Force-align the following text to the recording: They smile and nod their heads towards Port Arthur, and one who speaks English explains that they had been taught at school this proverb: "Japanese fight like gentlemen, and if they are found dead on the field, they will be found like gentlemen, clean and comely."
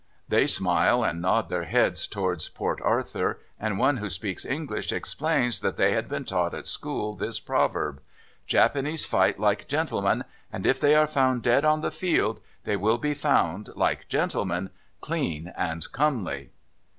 They 0.27 0.47
smile 0.47 1.03
and 1.05 1.21
nod 1.21 1.49
their 1.49 1.65
heads 1.65 2.07
towards 2.07 2.49
Port 2.49 2.81
Arthur, 2.81 3.39
and 3.59 3.77
one 3.77 3.97
who 3.97 4.09
speaks 4.09 4.45
English 4.47 4.91
explains 4.91 5.59
that 5.59 5.77
they 5.77 5.91
had 5.91 6.09
been 6.09 6.25
taught 6.25 6.55
at 6.55 6.65
school 6.65 7.13
this 7.15 7.39
proverb: 7.39 8.01
"Japanese 8.47 9.05
fight 9.05 9.39
like 9.39 9.67
gentlemen, 9.67 10.23
and 10.51 10.65
if 10.65 10.79
they 10.79 10.95
are 10.95 11.05
found 11.05 11.43
dead 11.43 11.63
on 11.63 11.81
the 11.81 11.91
field, 11.91 12.41
they 12.63 12.75
will 12.75 12.97
be 12.97 13.13
found 13.13 13.69
like 13.75 14.09
gentlemen, 14.09 14.71
clean 15.01 15.53
and 15.55 15.91
comely." 15.91 16.49